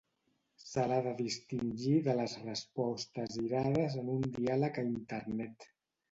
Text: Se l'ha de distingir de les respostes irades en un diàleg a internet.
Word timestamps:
Se 0.61 0.83
l'ha 0.91 0.95
de 1.07 1.09
distingir 1.17 1.91
de 2.07 2.15
les 2.19 2.33
respostes 2.45 3.35
irades 3.41 3.97
en 4.05 4.09
un 4.15 4.25
diàleg 4.39 4.81
a 4.83 4.85
internet. 4.93 5.69